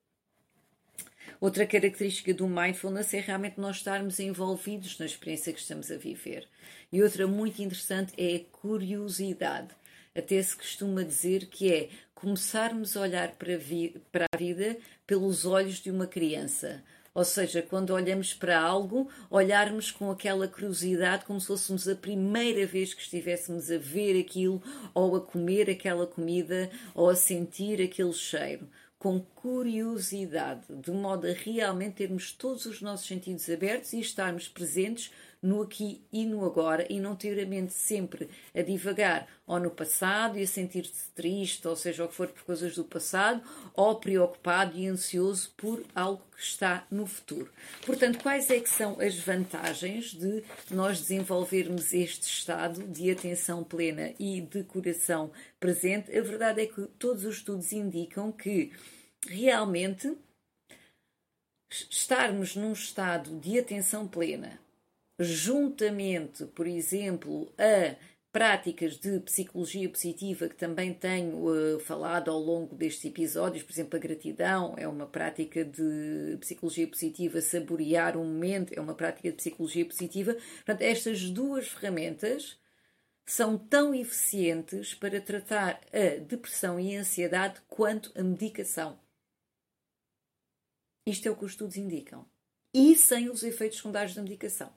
Outra 1.39 1.65
característica 1.65 2.33
do 2.33 2.47
mindfulness 2.47 3.13
é 3.13 3.19
realmente 3.19 3.59
nós 3.59 3.77
estarmos 3.77 4.19
envolvidos 4.19 4.97
na 4.97 5.05
experiência 5.05 5.51
que 5.51 5.59
estamos 5.59 5.91
a 5.91 5.97
viver. 5.97 6.47
E 6.91 7.03
outra 7.03 7.27
muito 7.27 7.61
interessante 7.61 8.13
é 8.17 8.37
a 8.37 8.57
curiosidade. 8.57 9.69
Até 10.15 10.41
se 10.41 10.55
costuma 10.55 11.03
dizer 11.03 11.47
que 11.47 11.73
é 11.73 11.89
começarmos 12.13 12.95
a 12.95 13.01
olhar 13.01 13.31
para, 13.33 13.57
vi 13.57 14.01
para 14.11 14.25
a 14.33 14.37
vida 14.37 14.77
pelos 15.05 15.45
olhos 15.45 15.75
de 15.75 15.91
uma 15.91 16.07
criança. 16.07 16.81
Ou 17.13 17.23
seja, 17.23 17.61
quando 17.61 17.91
olhamos 17.91 18.33
para 18.33 18.59
algo, 18.59 19.09
olharmos 19.29 19.89
com 19.89 20.11
aquela 20.11 20.47
curiosidade 20.47 21.25
como 21.25 21.39
se 21.39 21.47
fôssemos 21.47 21.87
a 21.87 21.95
primeira 21.95 22.65
vez 22.65 22.93
que 22.93 23.01
estivéssemos 23.01 23.71
a 23.71 23.77
ver 23.77 24.19
aquilo, 24.19 24.61
ou 24.93 25.15
a 25.15 25.21
comer 25.21 25.69
aquela 25.69 26.05
comida, 26.05 26.69
ou 26.93 27.09
a 27.09 27.15
sentir 27.15 27.81
aquele 27.81 28.13
cheiro 28.13 28.67
com 29.05 29.19
curiosidade, 29.19 30.63
de 30.67 30.89
modo 30.89 31.27
a 31.27 31.31
realmente 31.31 31.97
termos 31.97 32.31
todos 32.31 32.65
os 32.65 32.81
nossos 32.81 33.05
sentidos 33.05 33.47
abertos 33.47 33.93
e 33.93 33.99
estarmos 33.99 34.47
presentes 34.47 35.11
no 35.43 35.61
aqui 35.61 36.01
e 36.11 36.25
no 36.25 36.43
agora 36.43 36.87
e 36.89 36.99
não 36.99 37.15
ter 37.15 37.39
a 37.39 37.45
mente 37.45 37.71
sempre 37.71 38.27
a 38.55 38.63
divagar 38.63 39.27
ou 39.45 39.59
no 39.59 39.69
passado 39.69 40.39
e 40.39 40.41
a 40.41 40.47
sentir-se 40.47 41.11
triste, 41.13 41.67
ou 41.67 41.75
seja, 41.75 42.03
o 42.03 42.07
que 42.07 42.15
for 42.15 42.29
por 42.29 42.41
coisas 42.41 42.75
do 42.75 42.83
passado, 42.83 43.43
ou 43.75 43.95
preocupado 43.99 44.75
e 44.75 44.87
ansioso 44.87 45.53
por 45.55 45.83
algo 45.93 46.23
que 46.35 46.41
está 46.41 46.87
no 46.89 47.05
futuro. 47.05 47.51
Portanto, 47.85 48.17
quais 48.23 48.49
é 48.49 48.59
que 48.59 48.69
são 48.69 48.99
as 48.99 49.19
vantagens 49.19 50.15
de 50.15 50.43
nós 50.71 50.99
desenvolvermos 50.99 51.93
este 51.93 52.23
estado 52.23 52.81
de 52.87 53.11
atenção 53.11 53.63
plena 53.63 54.15
e 54.17 54.41
de 54.41 54.63
coração 54.63 55.29
presente? 55.59 56.09
A 56.17 56.23
verdade 56.23 56.61
é 56.61 56.65
que 56.65 56.87
todos 56.97 57.23
os 57.23 57.35
estudos 57.35 57.71
indicam 57.71 58.31
que 58.31 58.71
realmente 59.25 60.15
estarmos 61.69 62.55
num 62.55 62.73
estado 62.73 63.39
de 63.39 63.59
atenção 63.59 64.07
plena 64.07 64.59
juntamente, 65.19 66.45
por 66.45 66.67
exemplo, 66.67 67.51
a 67.57 67.95
práticas 68.31 68.97
de 68.97 69.21
psicologia 69.21 69.87
positiva 69.89 70.49
que 70.49 70.55
também 70.55 70.93
tenho 70.93 71.37
uh, 71.47 71.79
falado 71.79 72.29
ao 72.29 72.37
longo 72.37 72.75
destes 72.75 73.05
episódios, 73.05 73.63
por 73.63 73.71
exemplo, 73.71 73.95
a 73.95 73.99
gratidão 73.99 74.75
é 74.77 74.85
uma 74.85 75.05
prática 75.05 75.63
de 75.63 76.37
psicologia 76.41 76.85
positiva, 76.85 77.39
saborear 77.39 78.17
um 78.17 78.25
momento 78.25 78.73
é 78.73 78.81
uma 78.81 78.93
prática 78.93 79.29
de 79.29 79.37
psicologia 79.37 79.85
positiva. 79.85 80.33
Portanto, 80.33 80.81
estas 80.81 81.29
duas 81.29 81.69
ferramentas 81.69 82.59
são 83.25 83.57
tão 83.57 83.95
eficientes 83.95 84.93
para 84.93 85.21
tratar 85.21 85.79
a 85.93 86.19
depressão 86.19 86.77
e 86.77 86.95
a 86.95 86.99
ansiedade 86.99 87.61
quanto 87.69 88.11
a 88.19 88.21
medicação. 88.21 88.99
Isto 91.07 91.27
é 91.27 91.31
o 91.31 91.35
que 91.35 91.45
os 91.45 91.51
estudos 91.51 91.77
indicam. 91.77 92.25
E 92.73 92.95
sem 92.95 93.29
os 93.29 93.43
efeitos 93.43 93.77
secundários 93.77 94.15
da 94.15 94.23
medicação. 94.23 94.73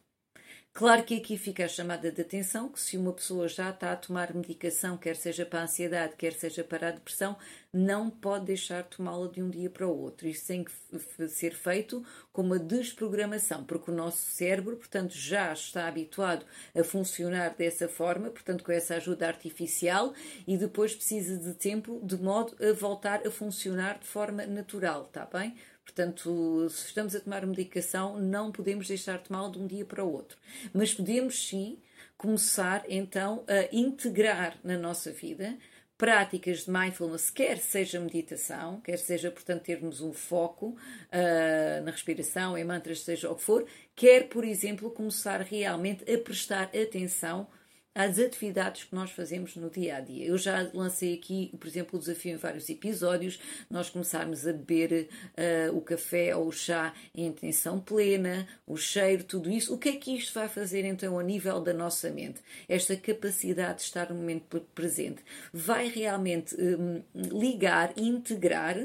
Claro 0.75 1.03
que 1.03 1.17
aqui 1.17 1.37
fica 1.37 1.65
a 1.65 1.69
chamada 1.69 2.13
de 2.13 2.21
atenção 2.21 2.69
que 2.69 2.79
se 2.79 2.97
uma 2.97 3.13
pessoa 3.13 3.49
já 3.49 3.71
está 3.71 3.91
a 3.91 3.97
tomar 3.97 4.33
medicação, 4.33 4.97
quer 4.97 5.17
seja 5.17 5.45
para 5.45 5.61
a 5.61 5.63
ansiedade, 5.65 6.15
quer 6.17 6.33
seja 6.35 6.63
para 6.63 6.89
a 6.89 6.91
depressão, 6.93 7.37
não 7.73 8.09
pode 8.09 8.45
deixar 8.45 8.83
de 8.83 8.91
tomá-la 8.91 9.27
de 9.27 9.43
um 9.43 9.51
dia 9.51 9.69
para 9.69 9.89
o 9.89 9.99
outro. 9.99 10.29
Isso 10.29 10.47
tem 10.47 10.63
que 10.63 11.29
ser 11.29 11.55
feito 11.55 12.05
com 12.33 12.43
uma 12.43 12.59
desprogramação, 12.61 13.65
porque 13.65 13.91
o 13.91 13.95
nosso 13.95 14.19
cérebro, 14.19 14.77
portanto, 14.77 15.15
já 15.15 15.53
está 15.53 15.89
habituado 15.89 16.47
a 16.77 16.85
funcionar 16.85 17.57
dessa 17.57 17.89
forma, 17.89 18.31
portanto, 18.31 18.63
com 18.63 18.71
essa 18.71 18.95
ajuda 18.97 19.27
artificial, 19.27 20.15
e 20.47 20.57
depois 20.57 20.95
precisa 20.95 21.37
de 21.39 21.55
tempo 21.55 22.01
de 22.05 22.17
modo 22.19 22.55
a 22.63 22.73
voltar 22.73 23.27
a 23.27 23.31
funcionar 23.31 23.99
de 23.99 24.07
forma 24.07 24.47
natural, 24.47 25.07
está 25.07 25.27
bem? 25.27 25.57
Portanto, 25.89 26.69
se 26.69 26.89
estamos 26.89 27.17
a 27.17 27.21
tomar 27.21 27.47
medicação, 27.47 28.21
não 28.21 28.53
podemos 28.53 28.87
deixar 28.87 29.17
de 29.17 29.25
tomá-la 29.25 29.51
de 29.51 29.59
um 29.59 29.67
dia 29.67 29.87
para 29.87 30.05
o 30.05 30.13
outro. 30.13 30.37
Mas 30.71 30.93
podemos 30.93 31.49
sim 31.49 31.79
começar 32.19 32.85
então 32.91 33.43
a 33.49 33.75
integrar 33.75 34.59
na 34.63 34.77
nossa 34.77 35.11
vida 35.11 35.57
práticas 35.97 36.67
de 36.67 36.71
mindfulness, 36.71 37.31
quer 37.31 37.57
seja 37.57 37.99
meditação, 37.99 38.83
quer 38.83 38.99
seja, 38.99 39.31
portanto, 39.31 39.63
termos 39.63 40.03
um 40.03 40.13
foco 40.13 40.67
uh, 40.77 41.85
na 41.85 41.91
respiração, 41.91 42.57
em 42.57 42.65
mantras, 42.65 43.01
seja 43.01 43.31
o 43.31 43.35
que 43.35 43.43
for, 43.43 43.67
quer, 43.97 44.29
por 44.29 44.45
exemplo, 44.45 44.91
começar 44.91 45.41
realmente 45.41 46.05
a 46.09 46.19
prestar 46.19 46.65
atenção 46.65 47.49
às 47.95 48.19
atividades 48.19 48.85
que 48.85 48.95
nós 48.95 49.11
fazemos 49.11 49.57
no 49.57 49.69
dia 49.69 49.97
a 49.97 50.01
dia. 50.01 50.27
Eu 50.27 50.39
já 50.39 50.71
lancei 50.73 51.15
aqui, 51.15 51.51
por 51.59 51.67
exemplo, 51.67 51.97
o 51.97 51.99
desafio 51.99 52.33
em 52.33 52.37
vários 52.37 52.69
episódios, 52.69 53.41
nós 53.69 53.91
começarmos 53.91 54.47
a 54.47 54.53
beber 54.53 55.09
uh, 55.37 55.77
o 55.77 55.81
café 55.81 56.35
ou 56.37 56.47
o 56.47 56.53
chá 56.53 56.95
em 57.15 57.27
intenção 57.27 57.81
plena, 57.81 58.47
o 58.67 58.77
cheiro, 58.77 59.25
tudo 59.25 59.51
isso. 59.51 59.75
O 59.75 59.79
que 59.79 59.89
é 59.89 59.97
que 59.97 60.17
isto 60.17 60.33
vai 60.33 60.49
fazer 60.49 60.85
então 60.85 61.19
a 61.19 61.23
nível 61.23 61.61
da 61.61 61.73
nossa 61.73 62.11
mente? 62.11 62.41
Esta 62.69 62.97
capacidade 62.97 63.79
de 63.79 63.85
estar 63.85 64.11
no 64.11 64.17
momento 64.17 64.61
presente 64.75 65.23
vai 65.53 65.89
realmente 65.89 66.55
um, 66.61 67.03
ligar, 67.15 67.93
integrar 67.97 68.77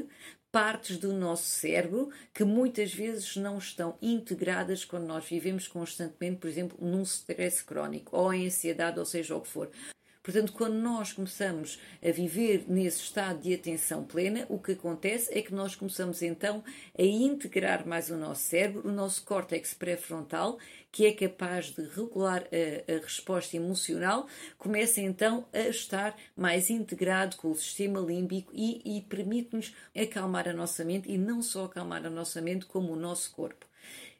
partes 0.54 0.98
do 0.98 1.12
nosso 1.12 1.46
cérebro 1.46 2.10
que 2.32 2.44
muitas 2.44 2.94
vezes 2.94 3.34
não 3.34 3.58
estão 3.58 3.98
integradas 4.00 4.84
quando 4.84 5.04
nós 5.04 5.24
vivemos 5.24 5.66
constantemente, 5.66 6.38
por 6.38 6.48
exemplo, 6.48 6.78
num 6.80 7.02
stress 7.02 7.64
crónico 7.64 8.16
ou 8.16 8.32
em 8.32 8.46
ansiedade, 8.46 9.00
ou 9.00 9.04
seja 9.04 9.34
o 9.34 9.40
que 9.40 9.48
for. 9.48 9.68
Portanto, 10.22 10.52
quando 10.52 10.74
nós 10.74 11.12
começamos 11.12 11.80
a 12.00 12.10
viver 12.12 12.66
nesse 12.68 13.00
estado 13.00 13.42
de 13.42 13.52
atenção 13.52 14.04
plena, 14.04 14.46
o 14.48 14.56
que 14.60 14.72
acontece 14.72 15.36
é 15.36 15.42
que 15.42 15.52
nós 15.52 15.74
começamos 15.74 16.22
então 16.22 16.62
a 16.96 17.02
integrar 17.02 17.84
mais 17.84 18.08
o 18.08 18.16
nosso 18.16 18.42
cérebro, 18.42 18.88
o 18.88 18.92
nosso 18.92 19.24
córtex 19.24 19.74
pré-frontal, 19.74 20.56
que 20.94 21.06
é 21.06 21.12
capaz 21.12 21.72
de 21.72 21.82
regular 21.82 22.44
a, 22.52 22.92
a, 22.92 23.00
resposta 23.00 23.56
emocional, 23.56 24.28
começa 24.56 25.00
então 25.00 25.44
a 25.52 25.62
estar 25.62 26.16
mais 26.36 26.70
integrado 26.70 27.34
com 27.34 27.50
o 27.50 27.54
sistema 27.56 27.98
límbico 27.98 28.52
e, 28.54 28.80
e 28.98 29.00
permite-nos 29.00 29.74
acalmar 29.92 30.48
a 30.48 30.52
nossa 30.52 30.84
mente 30.84 31.10
e 31.10 31.18
não 31.18 31.42
só 31.42 31.64
acalmar 31.64 32.06
a 32.06 32.10
nossa 32.10 32.40
mente, 32.40 32.66
como 32.66 32.92
o 32.92 32.96
nosso 32.96 33.32
corpo. 33.32 33.66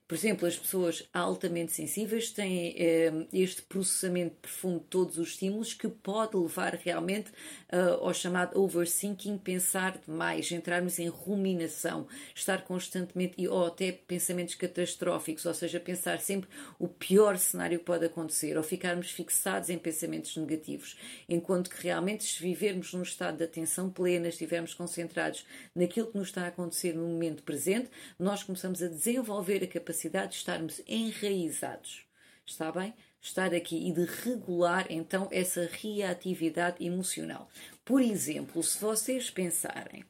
Por 0.09 0.17
exemplo, 0.17 0.49
as 0.49 0.57
pessoas 0.57 1.09
altamente 1.15 1.73
sensíveis 1.73 2.31
têm 2.31 2.75
eh, 2.77 3.27
este 3.33 3.63
processamento 3.63 4.35
profundo 4.43 4.81
de 4.81 4.87
todos 4.87 5.17
os 5.17 5.29
estímulos 5.29 5.73
que 5.73 5.89
pode 5.89 6.37
levar 6.37 6.75
realmente 6.75 7.31
uh, 7.75 8.05
ao 8.05 8.15
chamado 8.15 8.59
overthinking, 8.61 9.37
pensar 9.37 9.99
demais, 9.99 10.51
entrarmos 10.53 10.99
em 11.01 11.09
ruminação, 11.09 12.07
estar 12.35 12.63
constantemente, 12.65 13.47
ou 13.49 13.67
até 13.67 13.91
pensamentos 13.91 14.55
catastróficos, 14.55 15.45
ou 15.45 15.53
seja, 15.53 15.81
pensar 15.81 16.21
sempre 16.21 16.49
o 16.79 16.87
pior 16.87 17.37
cenário 17.37 17.79
que 17.81 17.85
pode 17.85 18.05
acontecer, 18.05 18.57
ou 18.57 18.63
ficarmos 18.63 19.11
fixados 19.11 19.69
em 19.69 19.79
pensamentos 19.79 20.37
negativos. 20.37 20.97
Enquanto 21.29 21.69
que 21.69 21.83
realmente, 21.83 22.25
se 22.25 22.41
vivermos 22.41 22.93
num 22.95 23.03
estado 23.03 23.39
de 23.39 23.45
atenção 23.45 23.91
plena, 23.91 24.29
estivermos 24.29 24.73
concentrados 24.73 25.45
naquilo 25.75 26.07
que 26.07 26.19
nos 26.19 26.29
está 26.29 26.43
a 26.45 26.49
acontecer 26.49 26.95
no 26.95 27.07
momento 27.09 27.43
presente, 27.43 27.91
nós 28.19 28.43
começamos 28.43 28.83
a 28.83 28.89
desenvolver 28.89 29.65
a 29.65 29.67
capacidade 29.67 30.33
de 30.33 30.37
estarmos 30.37 30.81
enraizados. 30.87 32.05
Está 32.47 32.71
bem? 32.71 32.95
Estar 33.25 33.55
aqui 33.55 33.89
e 33.89 33.91
de 33.91 34.05
regular 34.05 34.87
então 34.91 35.31
essa 35.33 35.67
reatividade 35.67 36.85
emocional. 36.85 37.49
Por 37.83 38.03
exemplo, 38.03 38.63
se 38.63 38.79
vocês 38.79 39.31
pensarem 39.31 40.05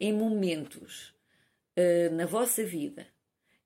em 0.00 0.10
momentos 0.10 1.12
uh, 1.76 2.14
na 2.14 2.24
vossa 2.24 2.64
vida 2.64 3.06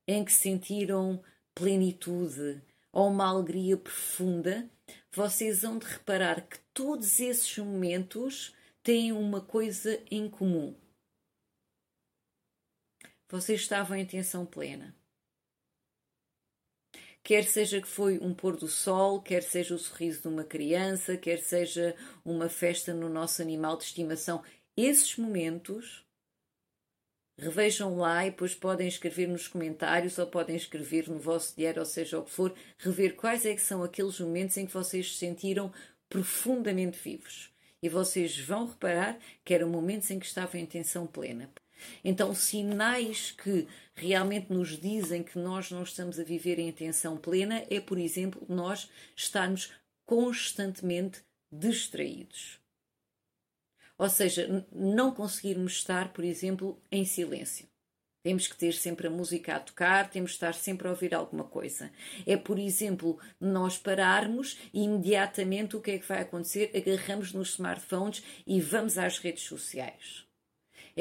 em 0.09 0.25
que 0.25 0.33
sentiram 0.33 1.23
plenitude 1.55 2.61
ou 2.91 3.11
uma 3.11 3.29
alegria 3.29 3.77
profunda, 3.77 4.69
vocês 5.13 5.63
vão 5.63 5.79
de 5.79 5.87
reparar 5.87 6.41
que 6.41 6.59
todos 6.75 7.21
esses 7.21 7.57
momentos 7.59 8.53
têm 8.83 9.13
uma 9.13 9.41
coisa 9.41 10.03
em 10.11 10.29
comum. 10.29 10.75
Vocês 13.29 13.61
estavam 13.61 13.97
em 13.97 14.05
tensão 14.05 14.45
plena 14.45 15.00
quer 17.31 17.45
seja 17.45 17.81
que 17.81 17.87
foi 17.87 18.19
um 18.19 18.35
pôr 18.35 18.57
do 18.57 18.67
sol, 18.67 19.23
quer 19.23 19.45
seja 19.45 19.73
o 19.73 19.79
sorriso 19.79 20.23
de 20.23 20.27
uma 20.27 20.43
criança, 20.43 21.17
quer 21.17 21.39
seja 21.39 21.95
uma 22.25 22.49
festa 22.49 22.93
no 22.93 23.09
nosso 23.09 23.41
animal 23.41 23.77
de 23.77 23.85
estimação. 23.85 24.43
Esses 24.77 25.17
momentos 25.17 26.05
revejam 27.39 27.97
lá 27.99 28.27
e 28.27 28.33
depois 28.33 28.57
podem 28.57 28.89
escrever 28.89 29.29
nos 29.29 29.47
comentários 29.47 30.19
ou 30.19 30.27
podem 30.27 30.57
escrever 30.57 31.09
no 31.09 31.21
vosso 31.21 31.55
diário, 31.55 31.79
ou 31.79 31.87
seja 31.87 32.19
o 32.19 32.25
que 32.25 32.33
for, 32.33 32.53
rever 32.79 33.15
quais 33.15 33.47
é 33.47 33.55
que 33.55 33.63
são 33.63 33.85
aqueles 33.85 34.19
momentos 34.19 34.57
em 34.57 34.67
que 34.67 34.75
vocês 34.75 35.13
se 35.13 35.19
sentiram 35.19 35.73
profundamente 36.09 36.99
vivos. 36.99 37.55
E 37.81 37.89
vocês 37.89 38.41
vão 38.41 38.67
reparar 38.67 39.17
que 39.45 39.55
eram 39.55 39.69
momentos 39.69 40.11
em 40.11 40.19
que 40.19 40.27
estavam 40.27 40.61
em 40.61 40.67
tensão 40.67 41.07
plena. 41.07 41.49
Então, 42.05 42.35
sinais 42.35 43.31
que 43.33 43.67
realmente 43.95 44.53
nos 44.53 44.79
dizem 44.79 45.23
que 45.23 45.39
nós 45.39 45.71
não 45.71 45.83
estamos 45.83 46.19
a 46.19 46.25
viver 46.25 46.59
em 46.59 46.71
atenção 46.71 47.17
plena 47.17 47.65
é, 47.71 47.81
por 47.81 47.99
exemplo, 47.99 48.45
nós 48.49 48.91
estarmos 49.17 49.73
constantemente 50.07 51.23
distraídos. 51.53 52.61
Ou 53.99 54.09
seja, 54.09 54.67
não 54.73 55.13
conseguirmos 55.13 55.75
estar, 55.75 56.13
por 56.13 56.25
exemplo, 56.25 56.83
em 56.91 57.05
silêncio. 57.05 57.69
Temos 58.23 58.47
que 58.47 58.57
ter 58.57 58.73
sempre 58.73 59.07
a 59.07 59.11
música 59.11 59.57
a 59.57 59.61
tocar, 59.61 60.11
temos 60.11 60.33
que 60.33 60.37
estar 60.37 60.55
sempre 60.55 60.87
a 60.87 60.91
ouvir 60.91 61.15
alguma 61.15 61.45
coisa. 61.45 61.91
É, 62.27 62.37
por 62.37 62.59
exemplo, 62.59 63.19
nós 63.41 63.79
pararmos 63.79 64.59
e 64.75 64.83
imediatamente 64.83 65.77
o 65.77 65.81
que 65.81 65.93
é 65.93 65.99
que 65.99 66.07
vai 66.07 66.21
acontecer? 66.21 66.71
Agarramos 66.75 67.33
nos 67.33 67.51
smartphones 67.51 68.23
e 68.47 68.61
vamos 68.61 68.99
às 68.99 69.19
redes 69.19 69.45
sociais. 69.45 70.30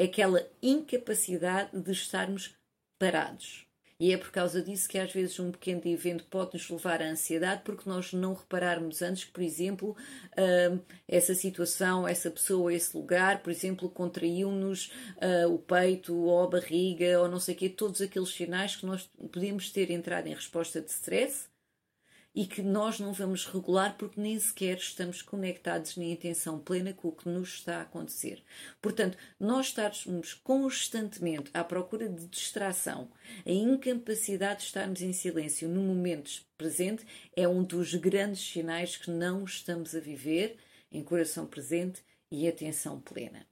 É 0.00 0.04
aquela 0.04 0.48
incapacidade 0.62 1.78
de 1.78 1.92
estarmos 1.92 2.56
parados. 2.98 3.66
E 4.00 4.14
é 4.14 4.16
por 4.16 4.30
causa 4.30 4.62
disso 4.62 4.88
que 4.88 4.96
às 4.96 5.12
vezes 5.12 5.38
um 5.38 5.52
pequeno 5.52 5.82
evento 5.84 6.24
pode 6.24 6.54
nos 6.54 6.70
levar 6.70 7.02
à 7.02 7.10
ansiedade, 7.10 7.60
porque 7.66 7.86
nós 7.86 8.14
não 8.14 8.32
repararmos 8.32 9.02
antes 9.02 9.24
que, 9.24 9.30
por 9.30 9.42
exemplo, 9.42 9.90
uh, 9.90 10.80
essa 11.06 11.34
situação, 11.34 12.08
essa 12.08 12.30
pessoa, 12.30 12.72
esse 12.72 12.96
lugar, 12.96 13.42
por 13.42 13.50
exemplo, 13.50 13.90
contraiu-nos 13.90 14.90
uh, 15.18 15.52
o 15.52 15.58
peito 15.58 16.16
ou 16.16 16.44
a 16.44 16.48
barriga 16.48 17.20
ou 17.20 17.28
não 17.28 17.38
sei 17.38 17.54
o 17.54 17.58
quê, 17.58 17.68
todos 17.68 18.00
aqueles 18.00 18.30
sinais 18.30 18.76
que 18.76 18.86
nós 18.86 19.06
podemos 19.30 19.68
ter 19.68 19.90
entrado 19.90 20.28
em 20.28 20.34
resposta 20.34 20.80
de 20.80 20.90
stress 20.90 21.49
e 22.34 22.46
que 22.46 22.62
nós 22.62 23.00
não 23.00 23.12
vamos 23.12 23.44
regular 23.44 23.96
porque 23.98 24.20
nem 24.20 24.38
sequer 24.38 24.76
estamos 24.76 25.20
conectados 25.20 25.96
nem 25.96 26.12
intenção 26.12 26.58
plena 26.58 26.92
com 26.92 27.08
o 27.08 27.12
que 27.12 27.28
nos 27.28 27.54
está 27.54 27.78
a 27.78 27.82
acontecer. 27.82 28.42
Portanto, 28.80 29.18
nós 29.38 29.66
estarmos 29.66 30.34
constantemente 30.34 31.50
à 31.52 31.64
procura 31.64 32.08
de 32.08 32.26
distração, 32.26 33.10
a 33.44 33.50
incapacidade 33.50 34.60
de 34.60 34.66
estarmos 34.66 35.02
em 35.02 35.12
silêncio 35.12 35.68
no 35.68 35.82
momento 35.82 36.30
presente 36.56 37.04
é 37.34 37.48
um 37.48 37.64
dos 37.64 37.94
grandes 37.94 38.40
sinais 38.40 38.96
que 38.96 39.10
não 39.10 39.44
estamos 39.44 39.94
a 39.94 40.00
viver 40.00 40.56
em 40.92 41.02
coração 41.02 41.46
presente 41.46 42.02
e 42.30 42.46
atenção 42.46 43.00
plena. 43.00 43.46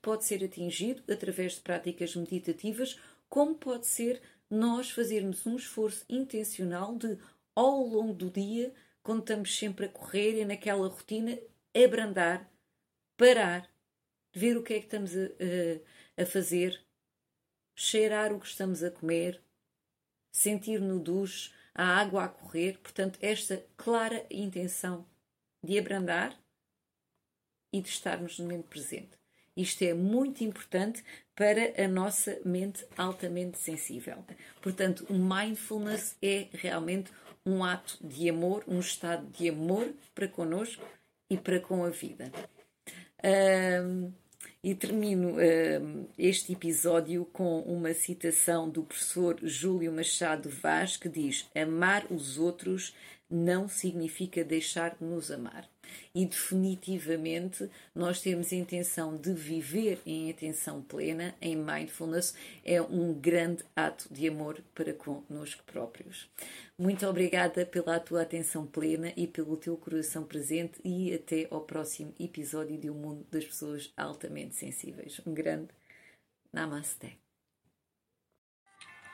Pode 0.00 0.24
ser 0.24 0.44
atingido 0.44 1.02
através 1.10 1.54
de 1.54 1.60
práticas 1.60 2.14
meditativas, 2.14 2.98
como 3.28 3.54
pode 3.54 3.86
ser 3.86 4.20
nós 4.50 4.90
fazermos 4.90 5.46
um 5.46 5.56
esforço 5.56 6.04
intencional 6.08 6.96
de 6.96 7.18
ao 7.54 7.86
longo 7.86 8.12
do 8.12 8.30
dia, 8.30 8.74
quando 9.02 9.20
estamos 9.20 9.56
sempre 9.56 9.86
a 9.86 9.88
correr 9.88 10.40
e 10.40 10.44
naquela 10.44 10.88
rotina, 10.88 11.38
abrandar, 11.74 12.50
parar, 13.16 13.70
ver 14.32 14.56
o 14.56 14.62
que 14.62 14.74
é 14.74 14.78
que 14.78 14.86
estamos 14.86 15.14
a, 15.16 15.24
a, 16.18 16.22
a 16.22 16.26
fazer, 16.26 16.80
cheirar 17.76 18.32
o 18.32 18.40
que 18.40 18.46
estamos 18.46 18.82
a 18.82 18.90
comer, 18.90 19.42
sentir 20.32 20.80
no 20.80 20.98
duche 20.98 21.52
a 21.74 21.84
água 21.84 22.24
a 22.24 22.28
correr. 22.28 22.78
Portanto, 22.78 23.18
esta 23.20 23.64
clara 23.76 24.26
intenção 24.30 25.06
de 25.62 25.78
abrandar 25.78 26.38
e 27.72 27.80
de 27.80 27.88
estarmos 27.88 28.38
no 28.38 28.44
momento 28.44 28.68
presente. 28.68 29.23
Isto 29.56 29.82
é 29.82 29.94
muito 29.94 30.42
importante 30.42 31.04
para 31.34 31.82
a 31.82 31.86
nossa 31.86 32.38
mente 32.44 32.84
altamente 32.96 33.58
sensível. 33.58 34.24
Portanto, 34.60 35.06
o 35.08 35.14
mindfulness 35.14 36.16
é 36.20 36.48
realmente 36.52 37.12
um 37.46 37.62
ato 37.62 37.98
de 38.02 38.28
amor, 38.28 38.64
um 38.66 38.80
estado 38.80 39.26
de 39.28 39.48
amor 39.48 39.92
para 40.14 40.26
connosco 40.26 40.84
e 41.30 41.36
para 41.36 41.60
com 41.60 41.84
a 41.84 41.90
vida. 41.90 42.32
Um, 43.24 44.12
e 44.62 44.74
termino 44.74 45.36
um, 45.38 46.08
este 46.18 46.52
episódio 46.52 47.24
com 47.26 47.60
uma 47.60 47.92
citação 47.92 48.68
do 48.68 48.82
professor 48.82 49.38
Júlio 49.42 49.92
Machado 49.92 50.48
Vaz 50.48 50.96
que 50.96 51.08
diz: 51.08 51.48
Amar 51.54 52.06
os 52.10 52.38
outros 52.38 52.94
não 53.30 53.68
significa 53.68 54.42
deixar 54.42 54.96
de 54.96 55.04
nos 55.04 55.30
amar 55.30 55.68
e 56.14 56.26
definitivamente 56.26 57.68
nós 57.94 58.20
temos 58.20 58.52
a 58.52 58.56
intenção 58.56 59.16
de 59.16 59.32
viver 59.32 60.00
em 60.06 60.30
atenção 60.30 60.82
plena, 60.82 61.34
em 61.40 61.56
mindfulness, 61.56 62.34
é 62.64 62.80
um 62.80 63.12
grande 63.12 63.64
ato 63.74 64.12
de 64.12 64.28
amor 64.28 64.62
para 64.74 64.92
connosco 64.92 65.62
próprios. 65.64 66.28
Muito 66.78 67.06
obrigada 67.06 67.64
pela 67.64 68.00
tua 68.00 68.22
atenção 68.22 68.66
plena 68.66 69.12
e 69.16 69.26
pelo 69.26 69.56
teu 69.56 69.76
coração 69.76 70.24
presente 70.24 70.80
e 70.84 71.14
até 71.14 71.46
ao 71.50 71.60
próximo 71.60 72.12
episódio 72.18 72.76
de 72.76 72.90
O 72.90 72.94
Mundo 72.94 73.26
das 73.30 73.44
Pessoas 73.44 73.92
Altamente 73.96 74.54
Sensíveis. 74.54 75.20
Um 75.26 75.32
grande 75.32 75.68
Namaste. 76.52 77.23